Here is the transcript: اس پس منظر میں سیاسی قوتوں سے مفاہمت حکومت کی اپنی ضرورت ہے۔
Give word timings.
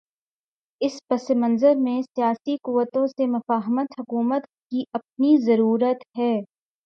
اس 0.81 0.93
پس 1.07 1.29
منظر 1.35 1.75
میں 1.77 2.01
سیاسی 2.01 2.55
قوتوں 2.63 3.05
سے 3.07 3.25
مفاہمت 3.27 3.99
حکومت 3.99 4.45
کی 4.71 4.83
اپنی 4.93 5.35
ضرورت 5.45 6.03
ہے۔ 6.17 6.33